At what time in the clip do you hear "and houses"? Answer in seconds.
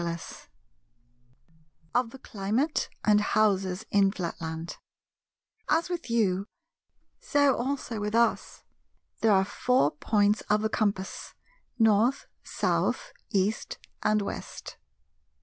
3.05-3.85